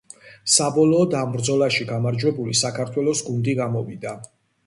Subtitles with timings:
[0.51, 4.15] საბოლოოდ ამ ბრძოლაში გამარჯვებული საქართველოს გუნდი გამოვიდა.